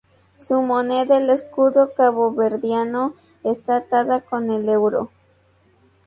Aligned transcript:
Su 0.39 0.63
moneda, 0.63 1.19
el 1.19 1.29
escudo 1.29 1.93
caboverdiano, 1.93 3.13
está 3.43 3.75
atada 3.75 4.21
con 4.21 4.49
el 4.49 4.67
euro. 4.67 5.11